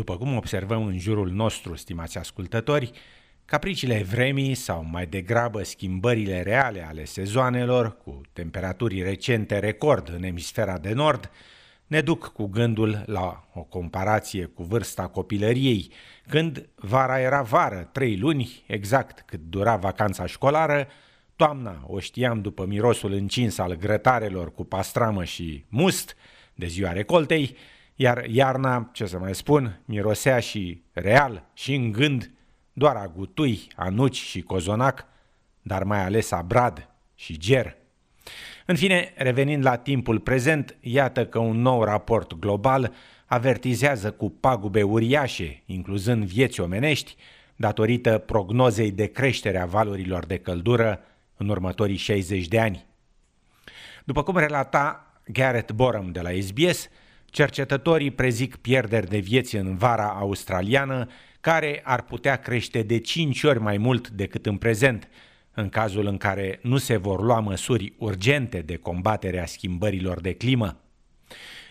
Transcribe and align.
După 0.00 0.16
cum 0.16 0.36
observăm 0.36 0.86
în 0.86 0.98
jurul 0.98 1.30
nostru, 1.30 1.76
stimați 1.76 2.18
ascultători, 2.18 2.90
capriciile 3.44 4.02
vremii 4.02 4.54
sau 4.54 4.86
mai 4.90 5.06
degrabă 5.06 5.62
schimbările 5.62 6.42
reale 6.42 6.86
ale 6.86 7.04
sezoanelor, 7.04 7.96
cu 8.04 8.20
temperaturi 8.32 9.02
recente 9.02 9.58
record 9.58 10.12
în 10.16 10.22
emisfera 10.22 10.78
de 10.78 10.92
nord, 10.92 11.30
ne 11.86 12.00
duc 12.00 12.32
cu 12.32 12.46
gândul 12.46 13.02
la 13.06 13.48
o 13.54 13.62
comparație 13.62 14.44
cu 14.44 14.62
vârsta 14.62 15.06
copilăriei, 15.06 15.92
când 16.28 16.68
vara 16.74 17.20
era 17.20 17.42
vară, 17.42 17.88
trei 17.92 18.16
luni, 18.16 18.64
exact 18.66 19.22
cât 19.26 19.40
dura 19.40 19.76
vacanța 19.76 20.26
școlară, 20.26 20.86
toamna 21.36 21.84
o 21.86 21.98
știam 21.98 22.40
după 22.40 22.66
mirosul 22.66 23.12
încins 23.12 23.58
al 23.58 23.76
grătarelor 23.76 24.52
cu 24.52 24.64
pastramă 24.64 25.24
și 25.24 25.64
must 25.68 26.16
de 26.54 26.66
ziua 26.66 26.92
recoltei, 26.92 27.56
iar 28.00 28.24
iarna, 28.24 28.90
ce 28.92 29.06
să 29.06 29.18
mai 29.18 29.34
spun, 29.34 29.80
mirosea 29.84 30.38
și 30.38 30.82
real 30.92 31.48
și 31.54 31.74
în 31.74 31.92
gând 31.92 32.30
doar 32.72 32.96
a 32.96 33.12
gutui, 33.16 33.68
a 33.76 33.88
nuci 33.88 34.16
și 34.16 34.40
cozonac, 34.40 35.04
dar 35.62 35.84
mai 35.84 36.04
ales 36.04 36.30
a 36.30 36.42
brad 36.42 36.88
și 37.14 37.38
ger. 37.38 37.76
În 38.66 38.76
fine, 38.76 39.12
revenind 39.16 39.64
la 39.64 39.76
timpul 39.76 40.18
prezent, 40.18 40.76
iată 40.80 41.26
că 41.26 41.38
un 41.38 41.60
nou 41.60 41.84
raport 41.84 42.34
global 42.34 42.92
avertizează 43.26 44.10
cu 44.10 44.30
pagube 44.30 44.82
uriașe, 44.82 45.62
incluzând 45.66 46.24
vieți 46.24 46.60
omenești, 46.60 47.16
datorită 47.56 48.18
prognozei 48.18 48.90
de 48.90 49.06
creștere 49.06 49.58
a 49.58 49.66
valurilor 49.66 50.26
de 50.26 50.38
căldură 50.38 51.00
în 51.36 51.48
următorii 51.48 51.96
60 51.96 52.48
de 52.48 52.60
ani. 52.60 52.86
După 54.04 54.22
cum 54.22 54.36
relata 54.36 55.12
Garrett 55.24 55.72
Borum 55.72 56.12
de 56.12 56.20
la 56.20 56.30
SBS, 56.40 56.88
cercetătorii 57.30 58.10
prezic 58.10 58.56
pierderi 58.56 59.08
de 59.08 59.18
vieți 59.18 59.56
în 59.56 59.76
vara 59.76 60.08
australiană 60.08 61.08
care 61.40 61.80
ar 61.84 62.02
putea 62.02 62.36
crește 62.36 62.82
de 62.82 62.98
5 62.98 63.42
ori 63.42 63.60
mai 63.60 63.76
mult 63.76 64.08
decât 64.08 64.46
în 64.46 64.56
prezent, 64.56 65.08
în 65.54 65.68
cazul 65.68 66.06
în 66.06 66.16
care 66.16 66.58
nu 66.62 66.76
se 66.76 66.96
vor 66.96 67.22
lua 67.22 67.40
măsuri 67.40 67.92
urgente 67.98 68.58
de 68.58 68.76
combatere 68.76 69.40
a 69.40 69.46
schimbărilor 69.46 70.20
de 70.20 70.32
climă. 70.32 70.80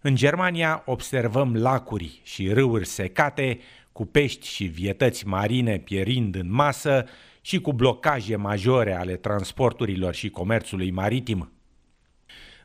În 0.00 0.14
Germania 0.14 0.82
observăm 0.86 1.54
lacuri 1.54 2.20
și 2.22 2.52
râuri 2.52 2.86
secate, 2.86 3.58
cu 3.92 4.06
pești 4.06 4.48
și 4.48 4.64
vietăți 4.64 5.26
marine 5.26 5.78
pierind 5.78 6.34
în 6.34 6.52
masă 6.52 7.04
și 7.40 7.60
cu 7.60 7.72
blocaje 7.72 8.36
majore 8.36 8.94
ale 8.94 9.16
transporturilor 9.16 10.14
și 10.14 10.30
comerțului 10.30 10.90
maritim. 10.90 11.52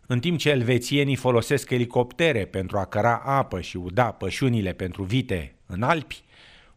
În 0.10 0.20
timp 0.20 0.38
ce 0.38 0.50
elvețienii 0.50 1.16
folosesc 1.16 1.70
elicoptere 1.70 2.46
pentru 2.46 2.78
a 2.78 2.86
căra 2.86 3.16
apă 3.26 3.62
și 3.62 3.78
uda 3.78 4.12
pășunile 4.12 4.74
pentru 4.74 5.04
vite 5.04 5.56
în 5.66 5.82
Alpi, 5.84 6.24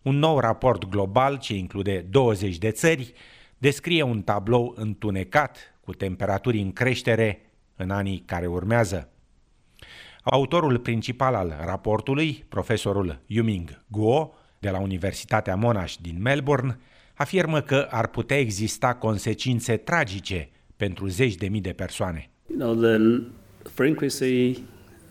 un 0.02 0.18
nou 0.18 0.38
raport 0.38 0.84
global 0.84 1.38
ce 1.38 1.54
include 1.54 2.06
20 2.10 2.58
de 2.58 2.70
țări 2.70 3.12
descrie 3.58 4.02
un 4.02 4.22
tablou 4.22 4.74
întunecat 4.76 5.78
cu 5.80 5.92
temperaturi 5.92 6.60
în 6.60 6.72
creștere 6.72 7.40
în 7.76 7.90
anii 7.90 8.22
care 8.26 8.46
urmează. 8.46 9.08
Autorul 10.22 10.78
principal 10.78 11.34
al 11.34 11.56
raportului, 11.64 12.44
profesorul 12.48 13.20
Yuming 13.26 13.84
Guo, 13.86 14.34
de 14.58 14.70
la 14.70 14.78
Universitatea 14.78 15.56
Monash 15.56 15.94
din 16.00 16.16
Melbourne, 16.20 16.78
afirmă 17.14 17.60
că 17.60 17.86
ar 17.90 18.06
putea 18.06 18.38
exista 18.38 18.94
consecințe 18.94 19.76
tragice 19.76 20.48
pentru 20.76 21.06
zeci 21.06 21.34
de 21.34 21.48
mii 21.48 21.60
de 21.60 21.72
persoane. 21.72 22.30
You 22.60 22.66
know, 22.66 22.74
the 22.74 23.24
frequency, 23.70 24.66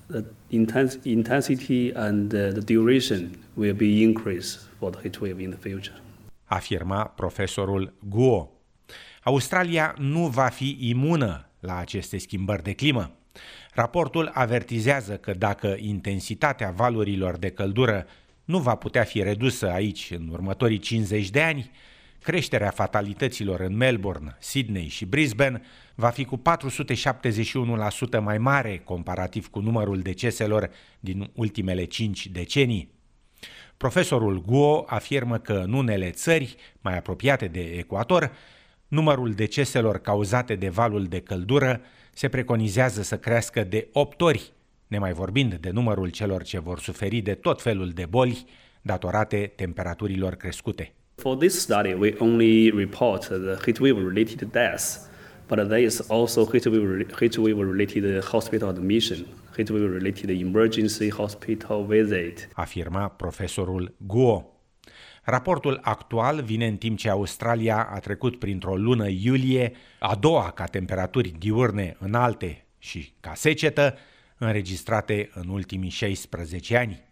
the 0.08 0.24
intensity 0.50 1.92
and 1.96 2.30
the 2.30 2.62
duration 2.62 3.44
will 3.56 3.74
be 3.74 4.04
increased 4.04 4.60
for 4.80 4.92
the 4.92 5.00
heat 5.02 5.20
wave 5.20 5.40
in 5.40 5.50
the 5.50 5.58
future 5.58 5.96
afirma 6.50 7.04
profesorul 7.04 7.94
Guo. 8.00 8.52
Australia 9.24 9.96
nu 9.98 10.28
va 10.28 10.48
fi 10.48 10.78
imună 10.80 11.50
la 11.60 11.78
aceste 11.78 12.18
schimbări 12.18 12.64
de 12.64 12.74
climă. 12.74 13.12
Raportul 13.74 14.32
avertizează 14.34 15.18
că 15.18 15.34
dacă 15.34 15.76
intensitatea 15.80 16.72
valurilor 16.72 17.38
de 17.38 17.50
căldură 17.50 18.06
nu 18.46 18.60
va 18.60 18.76
putea 18.76 19.04
fi 19.04 19.24
redusă 19.24 19.70
aici 19.72 20.12
în 20.12 20.30
următorii 20.32 20.80
50 20.80 21.30
de 21.30 21.42
ani, 21.42 21.72
creșterea 22.22 22.70
fatalităților 22.70 23.60
în 23.60 23.76
Melbourne, 23.76 24.36
Sydney 24.40 24.88
și 24.88 25.06
Brisbane 25.06 25.62
va 25.96 26.10
fi 26.10 26.26
cu 26.26 26.42
471% 28.18 28.20
mai 28.22 28.38
mare 28.38 28.78
comparativ 28.78 29.48
cu 29.48 29.60
numărul 29.60 30.00
deceselor 30.00 30.70
din 31.00 31.32
ultimele 31.34 31.84
5 31.84 32.28
decenii. 32.28 32.92
Profesorul 33.78 34.42
Guo 34.42 34.86
afirmă 34.88 35.38
că 35.38 35.54
în 35.54 35.74
unele 35.74 36.10
țări 36.10 36.56
mai 36.82 36.98
apropiate 36.98 37.48
de 37.48 37.62
ecuator, 37.62 38.32
numărul 38.88 39.34
deceselor 39.34 39.98
cauzate 39.98 40.56
de 40.56 40.70
valul 40.70 41.06
de 41.06 41.20
căldură 41.20 41.82
se 42.14 42.30
preconizează 42.30 43.02
să 43.02 43.18
crească 43.18 43.64
de 43.64 43.88
8 43.92 44.22
ori, 44.22 44.54
nemai 44.88 45.14
vorbind 45.14 45.54
de 45.54 45.70
numărul 45.70 46.10
celor 46.10 46.44
ce 46.44 46.60
vor 46.60 46.80
suferi 46.80 47.22
de 47.22 47.34
tot 47.34 47.62
felul 47.62 47.90
de 47.90 48.06
boli 48.06 48.46
datorate 48.82 49.54
temperaturilor 49.56 50.36
crescute. 50.36 50.94
For 51.20 51.38
this 51.38 51.62
study, 51.62 51.94
we 51.94 52.16
only 52.20 52.72
report 52.72 53.22
the 53.28 53.58
heatwave-related 53.66 54.52
deaths, 54.52 55.10
but 55.48 55.68
there 55.68 55.82
is 55.82 56.10
also 56.10 56.46
heatwave-related 56.46 58.24
hospital 58.24 58.70
admission 58.70 59.26
heatwave-related 59.60 60.30
emergency 60.30 61.10
hospital 61.10 61.86
visit. 61.86 62.50
Afirma 62.54 63.08
profesorul 63.08 63.96
Guo. 63.98 64.54
Raportul 65.24 65.80
actual 65.82 66.42
vine 66.42 66.68
în 66.68 66.78
timp 66.78 66.98
ce 66.98 67.10
Australia 67.10 67.90
a 67.94 68.00
trecut 68.00 68.40
printr-o 68.40 68.76
lună 68.76 69.08
iulie, 69.08 69.72
a 70.00 70.16
doua 70.16 70.52
ca 70.52 70.66
temperaturi 70.66 71.34
diurne 71.40 71.96
înalte 72.00 72.66
și 72.78 73.14
ca 73.20 73.34
secetă, 73.34 73.98
înregistrate 74.38 75.30
în 75.34 75.50
ultimii 75.50 75.90
16 75.90 76.78
ani. 76.78 77.09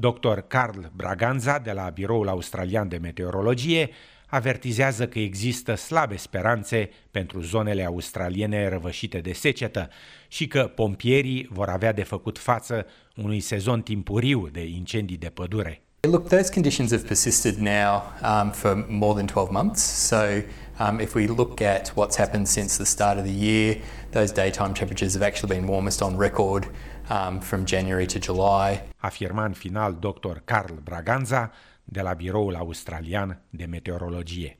Dr. 0.00 0.38
Carl 0.46 0.80
Braganza 0.96 1.58
de 1.58 1.72
la 1.72 1.90
Biroul 1.90 2.28
Australian 2.28 2.88
de 2.88 2.96
Meteorologie 2.96 3.90
avertizează 4.26 5.08
că 5.08 5.18
există 5.18 5.74
slabe 5.74 6.16
speranțe 6.16 6.90
pentru 7.10 7.40
zonele 7.40 7.84
australiene 7.84 8.68
răvășite 8.68 9.20
de 9.20 9.32
secetă 9.32 9.88
și 10.28 10.46
că 10.46 10.66
pompierii 10.66 11.48
vor 11.50 11.68
avea 11.68 11.92
de 11.92 12.02
făcut 12.02 12.38
față 12.38 12.86
unui 13.16 13.40
sezon 13.40 13.82
timpuriu 13.82 14.48
de 14.48 14.66
incendii 14.66 15.16
de 15.16 15.28
pădure. 15.28 15.82
Look, 16.06 16.30
those 16.30 16.48
conditions 16.48 16.92
have 16.92 17.06
persisted 17.06 17.60
now 17.60 18.14
um, 18.22 18.52
for 18.52 18.74
more 18.74 19.14
than 19.14 19.26
12 19.26 19.52
months. 19.52 19.82
So, 19.82 20.42
um, 20.78 20.98
if 20.98 21.14
we 21.14 21.26
look 21.26 21.60
at 21.60 21.88
what's 21.88 22.16
happened 22.16 22.48
since 22.48 22.78
the 22.78 22.86
start 22.86 23.18
of 23.18 23.24
the 23.24 23.30
year, 23.30 23.82
those 24.12 24.32
daytime 24.32 24.72
temperatures 24.72 25.12
have 25.12 25.22
actually 25.22 25.54
been 25.56 25.66
warmest 25.66 26.00
on 26.00 26.16
record 26.16 26.68
um, 27.10 27.38
from 27.38 27.66
January 27.66 28.06
to 28.06 28.18
July. 28.18 28.82
Final 29.10 29.92
dr. 29.92 30.42
Carl 30.46 30.78
Braganza, 30.82 31.50
de 31.86 32.02
la 32.02 32.14
Biroul 32.14 32.56
Australian 32.56 33.36
de 33.54 33.66
Meteorologie. 33.66 34.59